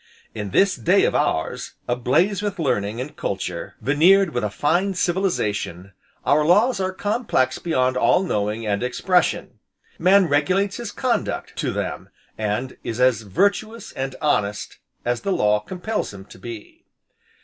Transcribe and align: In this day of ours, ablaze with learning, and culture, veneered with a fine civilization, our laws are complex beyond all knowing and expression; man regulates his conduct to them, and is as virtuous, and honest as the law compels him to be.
In 0.33 0.49
this 0.49 0.75
day 0.77 1.05
of 1.05 1.13
ours, 1.13 1.75
ablaze 1.87 2.41
with 2.41 2.57
learning, 2.57 2.99
and 2.99 3.15
culture, 3.15 3.75
veneered 3.81 4.31
with 4.33 4.43
a 4.43 4.49
fine 4.49 4.95
civilization, 4.95 5.93
our 6.25 6.43
laws 6.43 6.79
are 6.79 6.91
complex 6.91 7.59
beyond 7.59 7.95
all 7.97 8.23
knowing 8.23 8.65
and 8.65 8.81
expression; 8.81 9.59
man 9.99 10.27
regulates 10.27 10.77
his 10.77 10.91
conduct 10.91 11.55
to 11.57 11.71
them, 11.71 12.09
and 12.35 12.77
is 12.83 12.99
as 12.99 13.21
virtuous, 13.21 13.91
and 13.91 14.15
honest 14.23 14.79
as 15.05 15.21
the 15.21 15.31
law 15.31 15.59
compels 15.59 16.11
him 16.11 16.25
to 16.25 16.39
be. 16.39 16.83